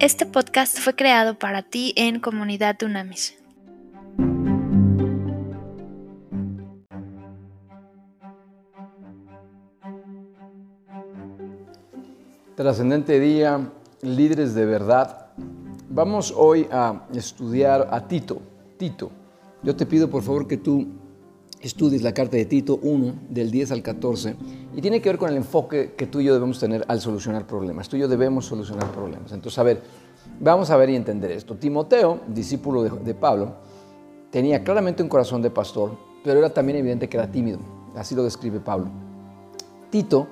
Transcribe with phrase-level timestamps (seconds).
[0.00, 3.36] Este podcast fue creado para ti en Comunidad Dunamis.
[12.54, 13.72] Trascendente día,
[14.02, 15.32] líderes de verdad.
[15.88, 18.40] Vamos hoy a estudiar a Tito.
[18.76, 19.10] Tito,
[19.64, 20.86] yo te pido por favor que tú
[21.60, 24.36] estudies la carta de Tito 1, del 10 al 14,
[24.74, 27.46] y tiene que ver con el enfoque que tú y yo debemos tener al solucionar
[27.46, 27.88] problemas.
[27.88, 29.32] Tú y yo debemos solucionar problemas.
[29.32, 29.82] Entonces, a ver,
[30.40, 31.56] vamos a ver y entender esto.
[31.56, 33.56] Timoteo, discípulo de, de Pablo,
[34.30, 37.58] tenía claramente un corazón de pastor, pero era también evidente que era tímido.
[37.96, 38.90] Así lo describe Pablo.
[39.90, 40.28] Tito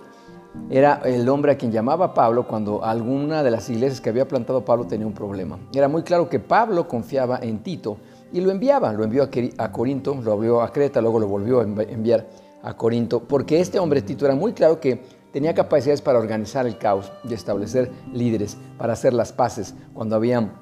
[0.70, 4.64] era el hombre a quien llamaba Pablo cuando alguna de las iglesias que había plantado
[4.64, 5.58] Pablo tenía un problema.
[5.72, 7.98] Era muy claro que Pablo confiaba en Tito
[8.32, 11.62] y lo enviaba, lo envió a Corinto, lo envió a Creta, luego lo volvió a
[11.62, 12.26] enviar
[12.62, 15.00] a Corinto, porque este hombre Tito era muy claro que
[15.32, 20.52] tenía capacidades para organizar el caos y establecer líderes, para hacer las paces cuando había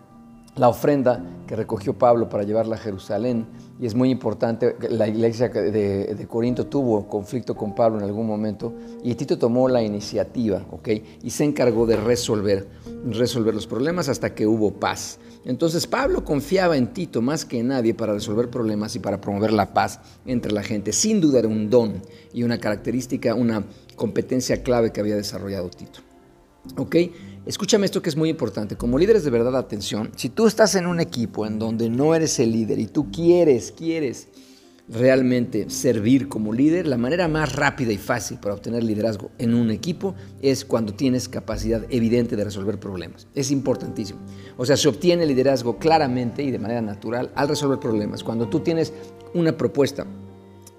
[0.57, 3.47] la ofrenda que recogió Pablo para llevarla a Jerusalén.
[3.81, 8.27] Y es muy importante, la iglesia de, de, Corinto tuvo conflicto con Pablo en algún
[8.27, 10.89] momento y Tito tomó la iniciativa, ¿ok?
[11.23, 12.69] Y se encargó de resolver,
[13.07, 15.19] resolver los problemas hasta que hubo paz.
[15.45, 19.53] Entonces Pablo confiaba en Tito más que en nadie para resolver problemas y para promover
[19.53, 20.93] la paz entre la gente.
[20.93, 23.65] Sin duda era un don y una característica, una
[23.97, 26.01] competencia clave que había desarrollado Tito.
[26.77, 26.97] ¿Ok?
[27.45, 28.77] Escúchame esto que es muy importante.
[28.77, 32.39] Como líderes de verdad, atención, si tú estás en un equipo en donde no eres
[32.39, 34.29] el líder y tú quieres, quieres
[34.89, 39.71] realmente servir como líder, la manera más rápida y fácil para obtener liderazgo en un
[39.71, 43.27] equipo es cuando tienes capacidad evidente de resolver problemas.
[43.35, 44.21] Es importantísimo.
[44.57, 48.23] O sea, se obtiene liderazgo claramente y de manera natural al resolver problemas.
[48.23, 48.93] Cuando tú tienes
[49.33, 50.07] una propuesta,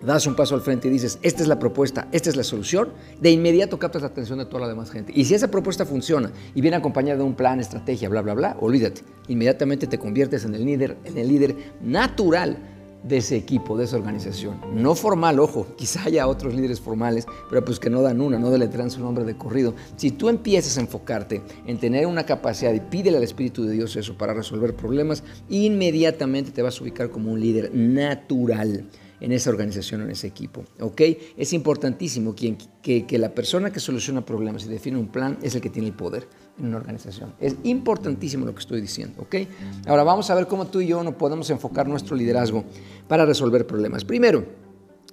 [0.01, 2.89] das un paso al frente y dices, esta es la propuesta, esta es la solución,
[3.19, 5.11] de inmediato captas la atención de toda la demás gente.
[5.15, 8.57] Y si esa propuesta funciona y viene acompañada de un plan, estrategia, bla, bla, bla,
[8.59, 9.01] olvídate.
[9.29, 12.75] Inmediatamente te conviertes en el líder, en el líder natural
[13.07, 14.59] de ese equipo, de esa organización.
[14.73, 18.49] No formal, ojo, quizá haya otros líderes formales, pero pues que no dan una, no
[18.49, 19.75] deletrean su nombre de corrido.
[19.95, 23.95] Si tú empiezas a enfocarte en tener una capacidad y pídele al Espíritu de Dios
[23.95, 28.89] eso para resolver problemas, inmediatamente te vas a ubicar como un líder natural
[29.19, 30.63] en esa organización, en ese equipo.
[30.79, 31.01] ¿ok?
[31.38, 35.61] Es importantísimo que, que, la persona que soluciona problemas y define un plan es el
[35.61, 36.27] que tiene el poder
[36.59, 37.33] en una organización.
[37.39, 39.23] Es importantísimo lo que estoy diciendo.
[39.23, 39.35] ¿ok?
[39.88, 42.63] Ahora vamos a ver cómo tú y yo no podemos enfocar nuestro liderazgo
[43.07, 44.05] para resolver problemas.
[44.05, 44.45] Primero,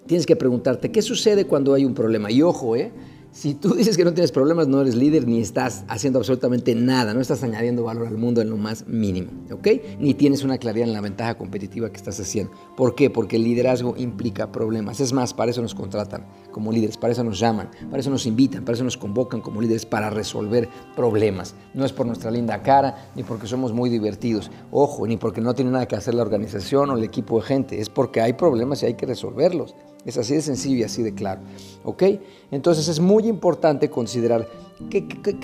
[0.07, 2.31] tienes que preguntarte qué sucede cuando hay un problema.
[2.31, 2.93] Y ojo, ¿eh?
[3.33, 7.15] Si tú dices que no tienes problemas, no eres líder ni estás haciendo absolutamente nada,
[7.15, 9.69] no estás añadiendo valor al mundo en lo más mínimo, ¿ok?
[9.99, 12.53] Ni tienes una claridad en la ventaja competitiva que estás haciendo.
[12.77, 13.09] ¿Por qué?
[13.09, 15.01] Porque el liderazgo implica problemas.
[15.01, 18.27] Es más, para eso nos contratan como líderes, para eso nos llaman, para eso nos
[18.27, 21.55] invitan, para eso nos convocan como líderes para resolver problemas.
[21.73, 24.51] No es por nuestra linda cara, ni porque somos muy divertidos.
[24.71, 27.81] Ojo, ni porque no tiene nada que hacer la organización o el equipo de gente,
[27.81, 29.75] es porque hay problemas y hay que resolverlos.
[30.05, 31.43] Es así de sencillo y así de claro.
[31.85, 32.03] ¿Ok?
[32.51, 34.49] Entonces es muy importante considerar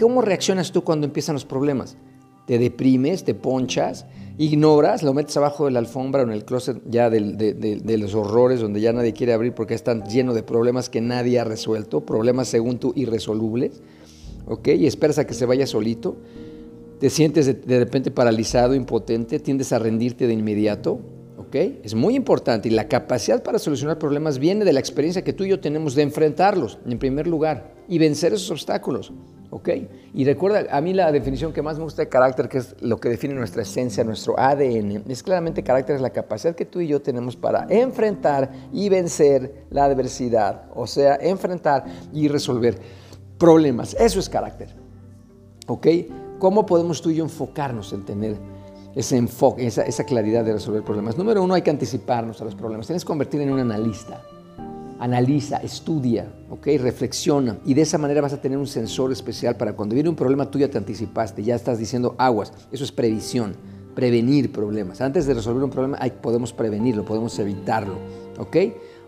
[0.00, 1.96] cómo reaccionas tú cuando empiezan los problemas.
[2.46, 4.06] ¿Te deprimes, te ponchas,
[4.38, 8.60] ignoras, lo metes abajo de la alfombra o en el closet ya de, los horrores
[8.60, 12.48] donde ya nadie quiere abrir porque están llenos de problemas que nadie ha resuelto, problemas
[12.48, 13.82] según tú irresolubles?
[14.46, 14.68] ¿Ok?
[14.68, 16.16] Y esperas a que se vaya solito.
[17.00, 21.00] Te sientes de repente paralizado, impotente, tiendes a rendirte de inmediato.
[21.54, 25.44] Es muy importante y la capacidad para solucionar problemas viene de la experiencia que tú
[25.44, 29.12] y yo tenemos de enfrentarlos, en primer lugar, y vencer esos obstáculos,
[29.50, 29.68] ¿ok?
[30.14, 32.98] Y recuerda, a mí la definición que más me gusta de carácter, que es lo
[32.98, 36.88] que define nuestra esencia, nuestro ADN, es claramente carácter, es la capacidad que tú y
[36.88, 42.78] yo tenemos para enfrentar y vencer la adversidad, o sea, enfrentar y resolver
[43.38, 43.96] problemas.
[43.98, 44.74] Eso es carácter,
[45.66, 45.86] ¿ok?
[46.38, 48.57] ¿Cómo podemos tú y yo enfocarnos en tener
[48.94, 51.16] ese enfoque, esa, esa, claridad de resolver problemas.
[51.16, 52.86] Número uno, hay que anticiparnos a los problemas.
[52.86, 54.22] Tienes que convertir en un analista.
[54.98, 56.76] Analiza, estudia, ¿okay?
[56.76, 60.16] reflexiona y de esa manera vas a tener un sensor especial para cuando viene un
[60.16, 62.52] problema tú ya te anticipaste, ya estás diciendo aguas.
[62.72, 63.54] Eso es previsión,
[63.94, 65.00] prevenir problemas.
[65.00, 67.94] Antes de resolver un problema hay, podemos prevenirlo, podemos evitarlo.
[68.38, 68.56] ¿ok?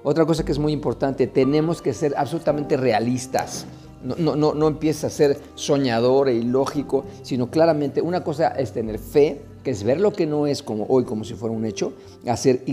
[0.03, 3.67] Otra cosa que es muy importante, tenemos que ser absolutamente realistas.
[4.03, 8.73] No, no, no, no empieces a ser soñador e ilógico, sino claramente una cosa es
[8.73, 11.65] tener fe, que es ver lo que no es como hoy, como si fuera un
[11.65, 11.93] hecho,
[12.27, 12.65] a ser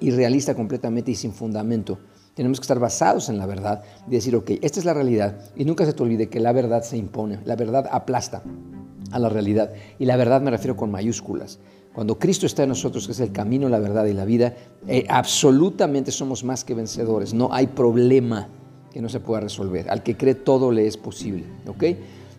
[0.00, 1.98] irrealista completamente y sin fundamento.
[2.34, 5.38] Tenemos que estar basados en la verdad y decir, ok, esta es la realidad.
[5.54, 8.42] Y nunca se te olvide que la verdad se impone, la verdad aplasta
[9.12, 9.72] a la realidad.
[9.98, 11.60] Y la verdad me refiero con mayúsculas.
[11.94, 14.54] Cuando Cristo está en nosotros, que es el camino, la verdad y la vida,
[14.88, 17.32] eh, absolutamente somos más que vencedores.
[17.32, 18.48] No hay problema
[18.92, 19.88] que no se pueda resolver.
[19.88, 21.44] Al que cree todo le es posible.
[21.68, 21.84] ¿ok?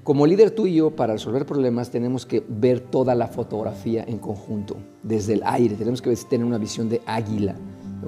[0.06, 4.19] Como líder tú y yo, para resolver problemas, tenemos que ver toda la fotografía en
[4.19, 5.74] conjunto, desde el aire.
[5.74, 7.56] Tenemos que tener una visión de águila.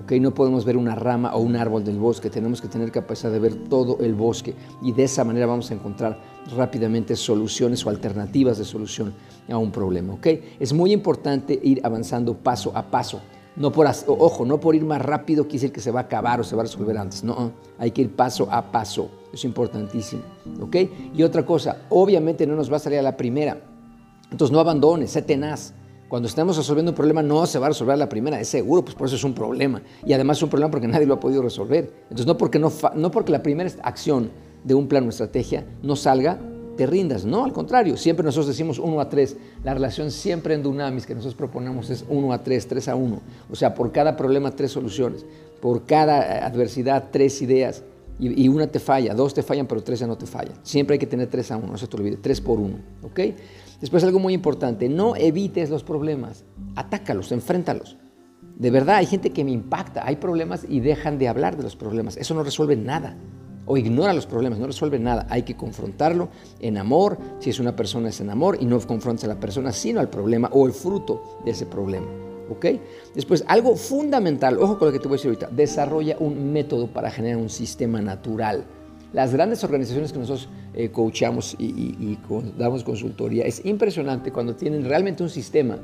[0.04, 0.20] ¿okay?
[0.20, 3.40] No podemos ver una rama o un árbol del bosque, tenemos que tener capacidad de
[3.40, 4.54] ver todo el bosque
[4.84, 6.20] y de esa manera vamos a encontrar
[6.56, 9.16] rápidamente soluciones o alternativas de solución
[9.50, 10.14] a un problema.
[10.14, 10.56] ¿okay?
[10.60, 13.22] Es muy importante ir avanzando paso a paso.
[13.58, 16.40] No por, ojo, no por ir más rápido quiere decir que se va a acabar
[16.40, 17.24] o se va a resolver antes.
[17.24, 19.10] No, hay que ir paso a paso.
[19.34, 20.22] Es importantísimo.
[20.62, 20.76] ¿Ok?
[21.16, 23.58] Y otra cosa, obviamente no nos va a salir a la primera.
[24.32, 25.74] Entonces no abandones, sé tenaz.
[26.08, 28.86] Cuando estemos resolviendo un problema no se va a resolver a la primera, es seguro,
[28.86, 29.82] pues por eso es un problema.
[30.06, 31.92] Y además es un problema porque nadie lo ha podido resolver.
[32.04, 34.30] Entonces no porque, no, no porque la primera acción
[34.64, 36.40] de un plan o estrategia no salga,
[36.78, 37.26] te rindas.
[37.26, 39.36] No, al contrario, siempre nosotros decimos 1 a 3.
[39.66, 43.22] La relación siempre en Dunamis que nosotros proponemos es 1 a 3, 3 a 1.
[43.52, 45.26] O sea, por cada problema, tres soluciones.
[45.60, 47.84] Por cada adversidad, tres ideas.
[48.20, 50.56] Y, una te falla, dos te fallan, pero tres ya no te fallan.
[50.64, 52.76] Siempre hay que tener 3 a 1, no se te olvide, 3 por 1.
[53.04, 53.20] ¿Ok?
[53.80, 56.44] Después algo muy importante, no evites los problemas,
[56.76, 57.96] atácalos, enfréntalos.
[58.56, 61.76] De verdad, hay gente que me impacta, hay problemas y dejan de hablar de los
[61.76, 62.18] problemas.
[62.18, 63.16] Eso no resuelve nada
[63.68, 65.28] o ignora los problemas, no resuelve nada.
[65.30, 66.30] Hay que confrontarlo
[66.60, 69.72] en amor, si es una persona es en amor y no confronta a la persona,
[69.72, 72.08] sino al problema o el fruto de ese problema.
[72.50, 72.66] ¿Ok?
[73.14, 76.88] Después, algo fundamental, ojo con lo que te voy a decir ahorita, desarrolla un método
[76.88, 78.64] para generar un sistema natural.
[79.12, 82.18] Las grandes organizaciones que nosotros eh, coachamos y,
[82.58, 85.78] damos consultoría, es impresionante cuando tienen realmente un sistema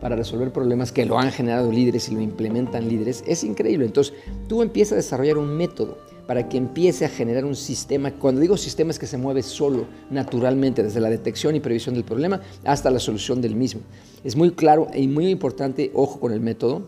[0.00, 3.86] para resolver problemas que lo han generado líderes y lo implementan líderes, es increíble.
[3.86, 4.14] Entonces,
[4.48, 8.10] tú empiezas a desarrollar un método para que empiece a generar un sistema.
[8.10, 12.04] Cuando digo sistema es que se mueve solo, naturalmente, desde la detección y previsión del
[12.04, 13.80] problema hasta la solución del mismo.
[14.22, 16.86] Es muy claro y muy importante, ojo con el método,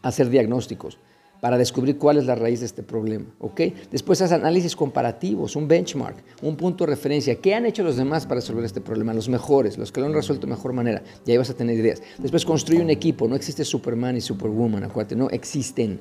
[0.00, 0.96] hacer diagnósticos
[1.42, 3.26] para descubrir cuál es la raíz de este problema.
[3.40, 3.60] ¿ok?
[3.90, 7.34] Después haz análisis comparativos, un benchmark, un punto de referencia.
[7.34, 9.12] ¿Qué han hecho los demás para resolver este problema?
[9.12, 11.02] Los mejores, los que lo han resuelto de mejor manera.
[11.26, 12.00] Y ahí vas a tener ideas.
[12.16, 13.28] Después construye un equipo.
[13.28, 16.00] No existe Superman y Superwoman, acuérdate, no existen.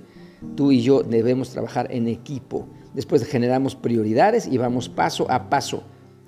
[0.55, 2.67] Tú y yo debemos trabajar en equipo.
[2.93, 5.83] Después generamos prioridades y vamos paso a paso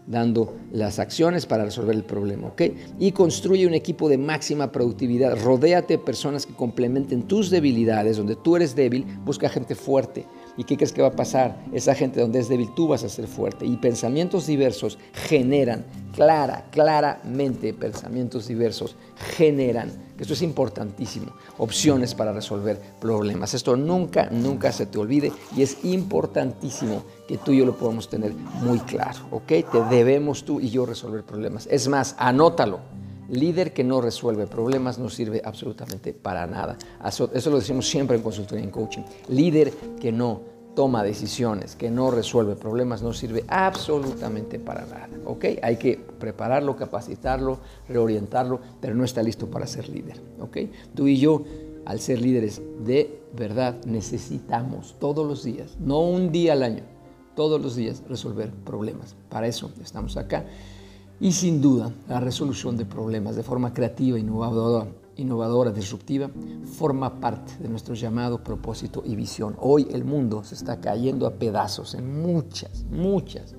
[0.08, 2.62] dando las acciones para resolver el problema, ¿ok?
[3.00, 5.42] Y construye un equipo de máxima productividad.
[5.42, 8.18] Rodéate de personas que complementen tus debilidades.
[8.18, 10.26] Donde tú eres débil, busca gente fuerte.
[10.58, 11.64] ¿Y qué crees que va a pasar?
[11.72, 13.66] Esa gente donde es débil, tú vas a ser fuerte.
[13.66, 18.96] Y pensamientos diversos generan, clara, claramente, pensamientos diversos
[19.36, 19.92] generan
[20.24, 21.34] esto es importantísimo.
[21.58, 23.54] Opciones para resolver problemas.
[23.54, 28.10] Esto nunca, nunca se te olvide y es importantísimo que tú y yo lo podamos
[28.10, 29.20] tener muy claro.
[29.32, 29.48] ¿Ok?
[29.48, 31.68] Te debemos tú y yo resolver problemas.
[31.70, 32.80] Es más, anótalo.
[33.30, 36.78] Líder que no resuelve problemas no sirve absolutamente para nada.
[37.06, 39.04] Eso lo decimos siempre en consultoría y en coaching.
[39.30, 45.10] Líder que no toma decisiones, que no resuelve problemas, no sirve absolutamente para nada.
[45.26, 45.46] ¿ok?
[45.62, 50.20] Hay que prepararlo, capacitarlo, reorientarlo, pero no está listo para ser líder.
[50.40, 50.58] ¿ok?
[50.96, 51.44] Tú y yo,
[51.86, 56.84] al ser líderes de verdad, necesitamos todos los días, no un día al año,
[57.36, 59.16] todos los días resolver problemas.
[59.30, 60.46] Para eso estamos acá.
[61.20, 66.30] Y sin duda, la resolución de problemas de forma creativa, innovadora, innovadora, disruptiva,
[66.78, 69.56] forma parte de nuestro llamado, propósito y visión.
[69.60, 73.56] Hoy el mundo se está cayendo a pedazos en muchas, muchas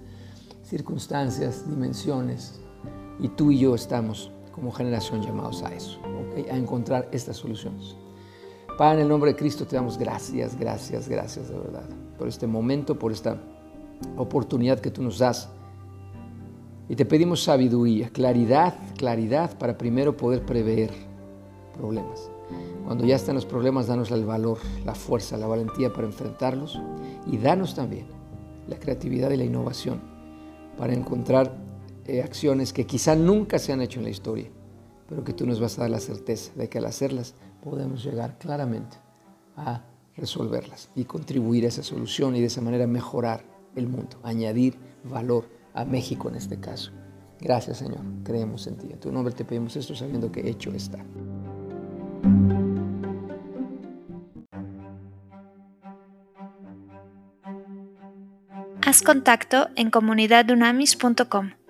[0.65, 2.61] circunstancias, dimensiones,
[3.21, 6.01] y tú y yo estamos como generación llamados a eso,
[6.51, 7.97] a encontrar estas soluciones.
[8.77, 12.47] Padre, en el nombre de Cristo te damos gracias, gracias, gracias de verdad por este
[12.47, 13.39] momento, por esta
[14.17, 15.49] oportunidad que tú nos das.
[16.89, 20.91] Y te pedimos sabiduría, claridad, claridad para primero poder prever
[21.75, 22.31] problemas.
[22.85, 26.81] Cuando ya están los problemas, danos el valor, la fuerza, la valentía para enfrentarlos
[27.27, 28.07] y danos también
[28.69, 30.01] la creatividad y la innovación
[30.77, 31.57] para encontrar
[32.07, 34.51] eh, acciones que quizá nunca se han hecho en la historia,
[35.09, 38.39] pero que tú nos vas a dar la certeza de que al hacerlas podemos llegar
[38.39, 38.99] claramente
[39.57, 39.83] a
[40.17, 43.43] resolverlas y contribuir a esa solución y de esa manera mejorar
[43.75, 46.93] el mundo, añadir valor a México en este caso.
[47.41, 48.89] Gracias Señor, creemos en ti.
[48.91, 51.05] En tu nombre te pedimos esto sabiendo que hecho está.
[58.87, 61.64] Haz contacto en comunidadunamis.com.